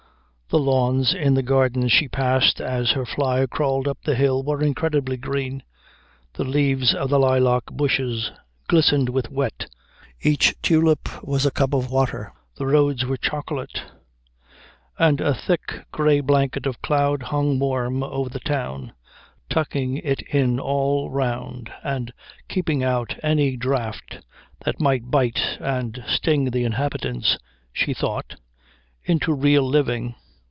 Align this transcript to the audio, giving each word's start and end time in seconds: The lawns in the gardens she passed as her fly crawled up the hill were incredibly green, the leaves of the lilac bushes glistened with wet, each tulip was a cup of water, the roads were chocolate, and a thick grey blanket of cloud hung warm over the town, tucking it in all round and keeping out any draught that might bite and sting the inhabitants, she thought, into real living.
The 0.53 0.59
lawns 0.59 1.13
in 1.13 1.35
the 1.35 1.43
gardens 1.43 1.93
she 1.93 2.09
passed 2.09 2.59
as 2.59 2.91
her 2.91 3.05
fly 3.05 3.45
crawled 3.45 3.87
up 3.87 3.99
the 4.03 4.15
hill 4.15 4.43
were 4.43 4.61
incredibly 4.61 5.15
green, 5.15 5.63
the 6.33 6.43
leaves 6.43 6.93
of 6.93 7.09
the 7.09 7.17
lilac 7.17 7.67
bushes 7.67 8.31
glistened 8.67 9.07
with 9.07 9.31
wet, 9.31 9.67
each 10.21 10.53
tulip 10.61 11.23
was 11.23 11.45
a 11.45 11.51
cup 11.51 11.73
of 11.73 11.89
water, 11.89 12.33
the 12.57 12.65
roads 12.65 13.05
were 13.05 13.15
chocolate, 13.15 13.81
and 14.99 15.21
a 15.21 15.33
thick 15.33 15.85
grey 15.93 16.19
blanket 16.19 16.65
of 16.65 16.81
cloud 16.81 17.23
hung 17.23 17.57
warm 17.57 18.03
over 18.03 18.27
the 18.27 18.41
town, 18.41 18.91
tucking 19.49 19.99
it 19.99 20.21
in 20.21 20.59
all 20.59 21.09
round 21.09 21.71
and 21.81 22.11
keeping 22.49 22.83
out 22.83 23.15
any 23.23 23.55
draught 23.55 24.19
that 24.65 24.81
might 24.81 25.09
bite 25.09 25.39
and 25.61 26.03
sting 26.09 26.49
the 26.49 26.65
inhabitants, 26.65 27.37
she 27.71 27.93
thought, 27.93 28.35
into 29.05 29.33
real 29.33 29.63
living. 29.63 30.13